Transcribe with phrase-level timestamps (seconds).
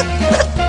[0.00, 0.59] Ha ha ha!